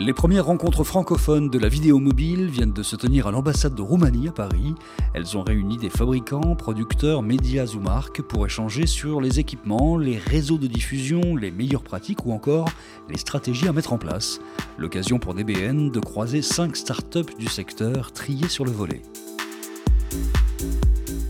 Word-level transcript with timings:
Les 0.00 0.12
premières 0.12 0.46
rencontres 0.46 0.84
francophones 0.84 1.50
de 1.50 1.58
la 1.58 1.68
vidéo 1.68 1.98
mobile 1.98 2.46
viennent 2.46 2.72
de 2.72 2.84
se 2.84 2.94
tenir 2.94 3.26
à 3.26 3.32
l'ambassade 3.32 3.74
de 3.74 3.82
Roumanie 3.82 4.28
à 4.28 4.32
Paris. 4.32 4.76
Elles 5.12 5.36
ont 5.36 5.42
réuni 5.42 5.76
des 5.76 5.90
fabricants, 5.90 6.54
producteurs, 6.54 7.20
médias 7.20 7.74
ou 7.74 7.80
marques 7.80 8.22
pour 8.22 8.46
échanger 8.46 8.86
sur 8.86 9.20
les 9.20 9.40
équipements, 9.40 9.96
les 9.98 10.16
réseaux 10.16 10.56
de 10.56 10.68
diffusion, 10.68 11.34
les 11.34 11.50
meilleures 11.50 11.82
pratiques 11.82 12.24
ou 12.26 12.32
encore 12.32 12.68
les 13.08 13.18
stratégies 13.18 13.66
à 13.66 13.72
mettre 13.72 13.92
en 13.92 13.98
place. 13.98 14.38
L'occasion 14.78 15.18
pour 15.18 15.34
DBN 15.34 15.90
de 15.90 15.98
croiser 15.98 16.42
5 16.42 16.76
startups 16.76 17.36
du 17.36 17.48
secteur 17.48 18.12
triées 18.12 18.48
sur 18.48 18.64
le 18.64 18.70
volet. 18.70 19.02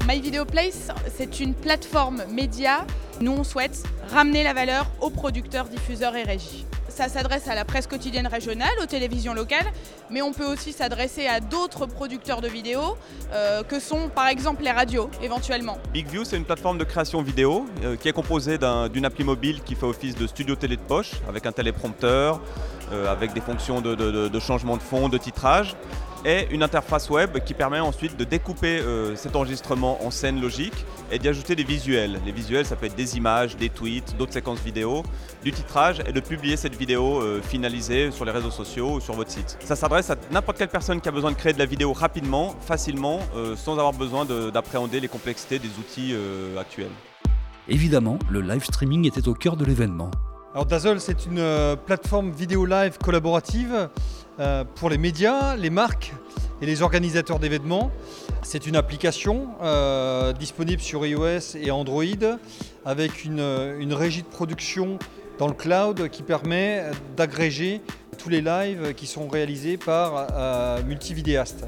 My 0.06 0.20
Place, 0.46 0.88
c'est 1.16 1.40
une 1.40 1.54
plateforme 1.54 2.22
média. 2.30 2.86
Nous, 3.22 3.32
on 3.32 3.44
souhaite 3.44 3.82
ramener 4.12 4.44
la 4.44 4.52
valeur 4.52 4.90
aux 5.00 5.10
producteurs, 5.10 5.70
diffuseurs 5.70 6.16
et 6.16 6.22
régies 6.22 6.66
ça 6.98 7.08
s'adresse 7.08 7.46
à 7.46 7.54
la 7.54 7.64
presse 7.64 7.86
quotidienne 7.86 8.26
régionale, 8.26 8.72
aux 8.82 8.86
télévisions 8.86 9.32
locales, 9.32 9.66
mais 10.10 10.20
on 10.20 10.32
peut 10.32 10.44
aussi 10.44 10.72
s'adresser 10.72 11.28
à 11.28 11.38
d'autres 11.38 11.86
producteurs 11.86 12.40
de 12.40 12.48
vidéos, 12.48 12.98
euh, 13.32 13.62
que 13.62 13.78
sont 13.78 14.08
par 14.08 14.26
exemple 14.26 14.64
les 14.64 14.72
radios 14.72 15.08
éventuellement. 15.22 15.78
BigView, 15.92 16.24
c'est 16.24 16.36
une 16.36 16.44
plateforme 16.44 16.76
de 16.76 16.82
création 16.82 17.22
vidéo 17.22 17.66
euh, 17.84 17.94
qui 17.94 18.08
est 18.08 18.12
composée 18.12 18.58
d'une 18.92 19.04
appli 19.04 19.22
mobile 19.22 19.62
qui 19.64 19.76
fait 19.76 19.86
office 19.86 20.16
de 20.16 20.26
studio 20.26 20.56
télé 20.56 20.74
de 20.74 20.82
poche, 20.82 21.12
avec 21.28 21.46
un 21.46 21.52
téléprompteur, 21.52 22.40
euh, 22.90 23.12
avec 23.12 23.32
des 23.32 23.42
fonctions 23.42 23.80
de 23.80 24.40
changement 24.40 24.76
de 24.76 24.82
fond, 24.82 25.08
de 25.08 25.18
titrage 25.18 25.76
et 26.24 26.48
une 26.50 26.62
interface 26.62 27.10
web 27.10 27.38
qui 27.44 27.54
permet 27.54 27.80
ensuite 27.80 28.16
de 28.16 28.24
découper 28.24 28.78
euh, 28.80 29.16
cet 29.16 29.36
enregistrement 29.36 30.04
en 30.04 30.10
scène 30.10 30.40
logique 30.40 30.84
et 31.10 31.18
d'y 31.18 31.28
ajouter 31.28 31.54
des 31.54 31.64
visuels. 31.64 32.20
Les 32.26 32.32
visuels, 32.32 32.66
ça 32.66 32.76
peut 32.76 32.86
être 32.86 32.96
des 32.96 33.16
images, 33.16 33.56
des 33.56 33.68
tweets, 33.68 34.16
d'autres 34.16 34.32
séquences 34.32 34.60
vidéo, 34.60 35.02
du 35.44 35.52
titrage 35.52 36.00
et 36.06 36.12
de 36.12 36.20
publier 36.20 36.56
cette 36.56 36.74
vidéo 36.74 37.20
euh, 37.20 37.40
finalisée 37.42 38.10
sur 38.10 38.24
les 38.24 38.32
réseaux 38.32 38.50
sociaux 38.50 38.94
ou 38.94 39.00
sur 39.00 39.14
votre 39.14 39.30
site. 39.30 39.56
Ça 39.60 39.76
s'adresse 39.76 40.10
à 40.10 40.16
n'importe 40.30 40.58
quelle 40.58 40.68
personne 40.68 41.00
qui 41.00 41.08
a 41.08 41.12
besoin 41.12 41.30
de 41.30 41.36
créer 41.36 41.52
de 41.52 41.58
la 41.58 41.66
vidéo 41.66 41.92
rapidement, 41.92 42.54
facilement, 42.60 43.20
euh, 43.36 43.56
sans 43.56 43.72
avoir 43.72 43.92
besoin 43.92 44.24
d'appréhender 44.24 45.00
les 45.00 45.08
complexités 45.08 45.58
des 45.58 45.68
outils 45.78 46.14
actuels. 46.58 46.90
Évidemment, 47.68 48.18
le 48.30 48.40
live 48.40 48.64
streaming 48.64 49.06
était 49.06 49.28
au 49.28 49.34
cœur 49.34 49.56
de 49.56 49.64
l'événement. 49.64 50.10
Alors 50.54 50.66
Dazzle, 50.66 51.00
c'est 51.00 51.26
une 51.26 51.76
plateforme 51.86 52.30
vidéo 52.30 52.64
live 52.64 52.98
collaborative 52.98 53.88
pour 54.76 54.90
les 54.90 54.98
médias, 54.98 55.56
les 55.56 55.70
marques 55.70 56.12
et 56.60 56.66
les 56.66 56.82
organisateurs 56.82 57.38
d'événements. 57.38 57.90
C'est 58.42 58.66
une 58.66 58.76
application 58.76 59.48
euh, 59.62 60.32
disponible 60.32 60.80
sur 60.80 61.04
iOS 61.06 61.56
et 61.60 61.70
Android 61.70 62.02
avec 62.84 63.24
une, 63.24 63.40
régie 63.92 64.22
de 64.22 64.28
production 64.28 64.98
dans 65.38 65.48
le 65.48 65.54
cloud 65.54 66.08
qui 66.08 66.22
permet 66.22 66.84
d'agréger 67.16 67.80
tous 68.16 68.28
les 68.28 68.40
lives 68.40 68.94
qui 68.94 69.06
sont 69.06 69.28
réalisés 69.28 69.76
par 69.76 70.26
euh, 70.32 70.82
multividéastes. 70.82 71.66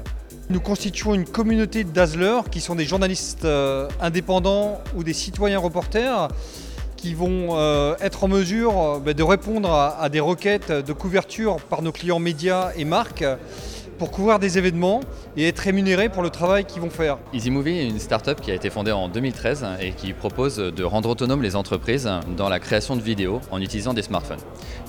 Nous 0.49 0.59
constituons 0.59 1.13
une 1.13 1.25
communauté 1.25 1.85
de 1.85 1.91
dazzlers 1.91 2.49
qui 2.49 2.59
sont 2.59 2.75
des 2.75 2.83
journalistes 2.83 3.47
indépendants 4.01 4.81
ou 4.95 5.03
des 5.03 5.13
citoyens 5.13 5.59
reporters 5.59 6.27
qui 7.01 7.15
vont 7.15 7.57
euh, 7.57 7.95
être 7.99 8.25
en 8.25 8.27
mesure 8.27 8.79
euh, 8.79 8.99
bah, 8.99 9.15
de 9.15 9.23
répondre 9.23 9.71
à, 9.73 10.07
des 10.09 10.19
requêtes 10.19 10.71
de 10.71 10.93
couverture 10.93 11.55
par 11.55 11.81
nos 11.81 11.91
clients 11.91 12.19
médias 12.19 12.71
et 12.75 12.85
marques 12.85 13.25
pour 14.01 14.09
couvrir 14.09 14.39
des 14.39 14.57
événements 14.57 15.01
et 15.37 15.47
être 15.47 15.59
rémunérés 15.59 16.09
pour 16.09 16.23
le 16.23 16.31
travail 16.31 16.65
qu'ils 16.65 16.81
vont 16.81 16.89
faire. 16.89 17.19
EasyMovie 17.35 17.77
est 17.77 17.87
une 17.87 17.99
start-up 17.99 18.41
qui 18.41 18.49
a 18.49 18.55
été 18.55 18.71
fondée 18.71 18.91
en 18.91 19.07
2013 19.09 19.63
et 19.79 19.91
qui 19.91 20.13
propose 20.13 20.57
de 20.57 20.83
rendre 20.83 21.07
autonomes 21.07 21.43
les 21.43 21.55
entreprises 21.55 22.09
dans 22.35 22.49
la 22.49 22.59
création 22.59 22.95
de 22.95 23.01
vidéos 23.03 23.41
en 23.51 23.61
utilisant 23.61 23.93
des 23.93 24.01
smartphones. 24.01 24.39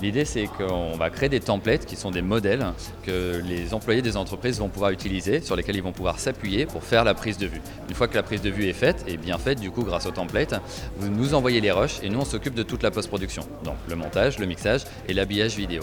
L'idée 0.00 0.24
c'est 0.24 0.46
qu'on 0.46 0.96
va 0.96 1.10
créer 1.10 1.28
des 1.28 1.40
templates 1.40 1.84
qui 1.84 1.94
sont 1.94 2.11
des 2.11 2.22
modèles 2.22 2.64
que 3.02 3.42
les 3.45 3.74
employés 3.74 4.01
des 4.01 4.17
entreprises 4.17 4.58
vont 4.61 4.70
pouvoir 4.70 4.92
utiliser, 4.92 5.42
sur 5.42 5.56
lesquels 5.56 5.77
ils 5.77 5.83
vont 5.83 5.92
pouvoir 5.92 6.18
s'appuyer 6.18 6.64
pour 6.64 6.83
faire 6.83 7.05
la 7.05 7.12
prise 7.12 7.36
de 7.36 7.46
vue. 7.46 7.61
Une 7.90 7.95
fois 7.95 8.08
que 8.08 8.14
la 8.14 8.22
prise 8.22 8.40
de 8.40 8.48
vue 8.48 8.64
est 8.64 8.72
faite, 8.72 9.05
et 9.06 9.18
bien 9.18 9.36
faite 9.36 9.61
du 9.61 9.70
coup 9.70 9.83
grâce 9.83 10.06
au 10.06 10.11
template, 10.11 10.55
vous 10.96 11.11
nous 11.11 11.34
envoyez 11.34 11.61
les 11.61 11.70
rushs 11.70 12.01
et 12.02 12.08
nous 12.08 12.20
on 12.20 12.24
s'occupe 12.24 12.55
de 12.55 12.62
toute 12.62 12.83
la 12.83 12.90
post-production, 12.90 13.42
donc 13.62 13.77
le 13.90 13.95
montage, 13.95 14.39
le 14.39 14.46
mixage 14.46 14.84
et 15.06 15.12
l'habillage 15.12 15.55
vidéo. 15.55 15.83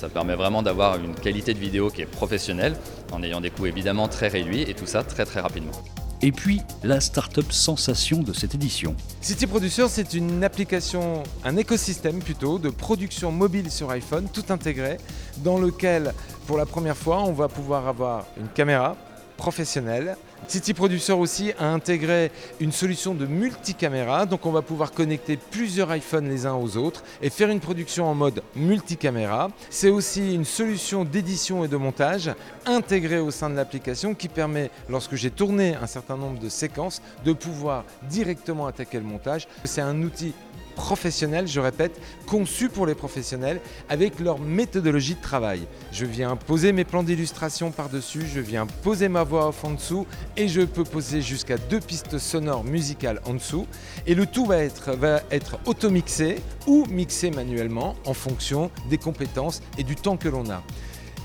Ça 0.00 0.08
permet 0.08 0.34
vraiment 0.34 0.62
d'avoir 0.62 0.96
une 0.96 1.14
qualité 1.14 1.52
de 1.52 1.58
vidéo 1.58 1.90
qui 1.90 2.00
est 2.00 2.06
professionnelle, 2.06 2.74
en 3.12 3.22
ayant 3.22 3.42
des 3.42 3.50
coûts 3.50 3.66
évidemment 3.66 4.08
très 4.08 4.28
réduits 4.28 4.62
et 4.62 4.72
tout 4.72 4.86
ça 4.86 5.04
très 5.04 5.26
très 5.26 5.40
rapidement. 5.40 5.72
Et 6.22 6.32
puis, 6.32 6.62
la 6.82 7.00
start-up 7.00 7.52
sensation 7.52 8.22
de 8.22 8.32
cette 8.32 8.54
édition. 8.54 8.96
City 9.20 9.46
Producer, 9.46 9.88
c'est 9.90 10.14
une 10.14 10.42
application, 10.42 11.22
un 11.44 11.58
écosystème 11.58 12.20
plutôt, 12.20 12.58
de 12.58 12.70
production 12.70 13.30
mobile 13.30 13.70
sur 13.70 13.90
iPhone, 13.90 14.26
tout 14.32 14.44
intégré, 14.48 14.96
dans 15.44 15.58
lequel, 15.58 16.14
pour 16.46 16.56
la 16.56 16.64
première 16.64 16.96
fois, 16.96 17.22
on 17.22 17.32
va 17.32 17.48
pouvoir 17.48 17.86
avoir 17.86 18.24
une 18.38 18.48
caméra 18.48 18.96
professionnelle, 19.40 20.16
City 20.48 20.74
Producer 20.74 21.12
aussi 21.14 21.52
a 21.58 21.66
intégré 21.66 22.30
une 22.60 22.72
solution 22.72 23.14
de 23.14 23.24
multicaméra, 23.24 24.26
donc 24.26 24.44
on 24.44 24.50
va 24.50 24.60
pouvoir 24.60 24.92
connecter 24.92 25.38
plusieurs 25.38 25.94
iPhones 25.94 26.28
les 26.28 26.44
uns 26.44 26.54
aux 26.54 26.76
autres 26.76 27.02
et 27.22 27.30
faire 27.30 27.48
une 27.48 27.60
production 27.60 28.06
en 28.06 28.14
mode 28.14 28.42
multicaméra. 28.54 29.48
C'est 29.70 29.88
aussi 29.88 30.34
une 30.34 30.44
solution 30.44 31.04
d'édition 31.04 31.64
et 31.64 31.68
de 31.68 31.76
montage 31.78 32.30
intégrée 32.66 33.20
au 33.20 33.30
sein 33.30 33.48
de 33.48 33.56
l'application 33.56 34.14
qui 34.14 34.28
permet, 34.28 34.70
lorsque 34.90 35.14
j'ai 35.14 35.30
tourné 35.30 35.74
un 35.74 35.86
certain 35.86 36.18
nombre 36.18 36.38
de 36.38 36.50
séquences, 36.50 37.00
de 37.24 37.32
pouvoir 37.32 37.84
directement 38.10 38.66
attaquer 38.66 38.98
le 38.98 39.04
montage. 39.04 39.48
C'est 39.64 39.80
un 39.80 40.02
outil 40.02 40.34
professionnels, 40.74 41.46
je 41.46 41.60
répète, 41.60 42.00
conçus 42.26 42.68
pour 42.68 42.86
les 42.86 42.94
professionnels 42.94 43.60
avec 43.88 44.20
leur 44.20 44.38
méthodologie 44.38 45.14
de 45.14 45.20
travail. 45.20 45.66
Je 45.92 46.06
viens 46.06 46.36
poser 46.36 46.72
mes 46.72 46.84
plans 46.84 47.02
d'illustration 47.02 47.70
par-dessus, 47.70 48.26
je 48.26 48.40
viens 48.40 48.66
poser 48.66 49.08
ma 49.08 49.22
voix 49.22 49.48
off 49.48 49.64
en 49.64 49.72
dessous 49.72 50.06
et 50.36 50.48
je 50.48 50.62
peux 50.62 50.84
poser 50.84 51.22
jusqu'à 51.22 51.58
deux 51.58 51.80
pistes 51.80 52.18
sonores 52.18 52.64
musicales 52.64 53.20
en 53.26 53.34
dessous. 53.34 53.66
Et 54.06 54.14
le 54.14 54.26
tout 54.26 54.46
va 54.46 54.58
être, 54.58 54.92
va 54.92 55.20
être 55.30 55.58
automixé 55.66 56.36
ou 56.66 56.86
mixé 56.86 57.30
manuellement 57.30 57.96
en 58.06 58.14
fonction 58.14 58.70
des 58.88 58.98
compétences 58.98 59.62
et 59.78 59.82
du 59.82 59.96
temps 59.96 60.16
que 60.16 60.28
l'on 60.28 60.48
a. 60.50 60.62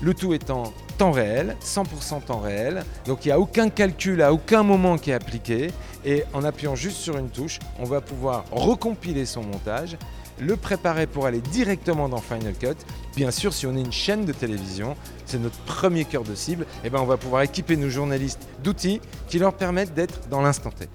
Le 0.02 0.12
tout 0.12 0.34
étant 0.34 0.74
temps 0.96 1.12
réel, 1.12 1.56
100% 1.62 2.22
temps 2.22 2.40
réel. 2.40 2.84
Donc 3.06 3.24
il 3.24 3.28
n'y 3.28 3.32
a 3.32 3.40
aucun 3.40 3.68
calcul 3.68 4.22
à 4.22 4.32
aucun 4.32 4.62
moment 4.62 4.98
qui 4.98 5.10
est 5.10 5.14
appliqué. 5.14 5.70
Et 6.04 6.24
en 6.32 6.44
appuyant 6.44 6.74
juste 6.74 6.98
sur 6.98 7.18
une 7.18 7.28
touche, 7.28 7.58
on 7.78 7.84
va 7.84 8.00
pouvoir 8.00 8.44
recompiler 8.52 9.26
son 9.26 9.42
montage, 9.42 9.96
le 10.40 10.56
préparer 10.56 11.06
pour 11.06 11.26
aller 11.26 11.40
directement 11.40 12.08
dans 12.08 12.18
Final 12.20 12.54
Cut. 12.54 12.76
Bien 13.16 13.30
sûr, 13.30 13.52
si 13.52 13.66
on 13.66 13.76
est 13.76 13.80
une 13.80 13.92
chaîne 13.92 14.24
de 14.24 14.32
télévision, 14.32 14.96
c'est 15.24 15.38
notre 15.38 15.58
premier 15.60 16.04
cœur 16.04 16.22
de 16.22 16.34
cible, 16.34 16.64
et 16.64 16.86
eh 16.86 16.90
ben 16.90 17.00
on 17.00 17.06
va 17.06 17.16
pouvoir 17.16 17.42
équiper 17.42 17.76
nos 17.76 17.88
journalistes 17.88 18.46
d'outils 18.62 19.00
qui 19.28 19.38
leur 19.38 19.54
permettent 19.54 19.94
d'être 19.94 20.28
dans 20.28 20.42
l'instant 20.42 20.70
T. 20.70 20.88